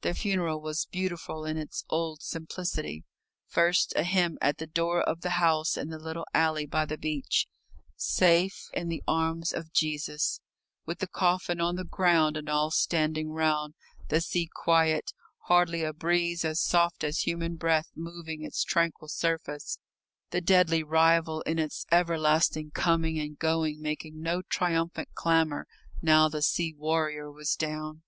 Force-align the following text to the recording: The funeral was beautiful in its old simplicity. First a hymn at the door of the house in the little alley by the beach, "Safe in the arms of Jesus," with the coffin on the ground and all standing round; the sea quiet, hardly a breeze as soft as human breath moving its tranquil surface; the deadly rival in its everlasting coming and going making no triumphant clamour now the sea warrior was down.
The 0.00 0.14
funeral 0.14 0.62
was 0.62 0.86
beautiful 0.86 1.44
in 1.44 1.58
its 1.58 1.84
old 1.90 2.22
simplicity. 2.22 3.04
First 3.46 3.92
a 3.94 4.04
hymn 4.04 4.38
at 4.40 4.56
the 4.56 4.66
door 4.66 5.02
of 5.02 5.20
the 5.20 5.28
house 5.36 5.76
in 5.76 5.90
the 5.90 5.98
little 5.98 6.24
alley 6.32 6.64
by 6.64 6.86
the 6.86 6.96
beach, 6.96 7.46
"Safe 7.94 8.58
in 8.72 8.88
the 8.88 9.02
arms 9.06 9.52
of 9.52 9.74
Jesus," 9.74 10.40
with 10.86 11.00
the 11.00 11.06
coffin 11.06 11.60
on 11.60 11.76
the 11.76 11.84
ground 11.84 12.38
and 12.38 12.48
all 12.48 12.70
standing 12.70 13.32
round; 13.32 13.74
the 14.08 14.22
sea 14.22 14.48
quiet, 14.50 15.12
hardly 15.40 15.82
a 15.84 15.92
breeze 15.92 16.42
as 16.42 16.58
soft 16.58 17.04
as 17.04 17.26
human 17.26 17.56
breath 17.56 17.90
moving 17.94 18.42
its 18.42 18.64
tranquil 18.64 19.08
surface; 19.08 19.78
the 20.30 20.40
deadly 20.40 20.82
rival 20.82 21.42
in 21.42 21.58
its 21.58 21.84
everlasting 21.92 22.70
coming 22.70 23.18
and 23.20 23.38
going 23.38 23.82
making 23.82 24.22
no 24.22 24.40
triumphant 24.40 25.10
clamour 25.12 25.66
now 26.00 26.30
the 26.30 26.40
sea 26.40 26.72
warrior 26.72 27.30
was 27.30 27.54
down. 27.54 28.02